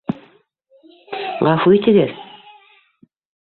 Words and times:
-Ғәфү 1.49 1.77
итегеҙ... 1.81 2.19